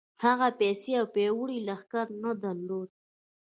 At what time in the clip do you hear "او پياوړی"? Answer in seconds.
0.99-1.59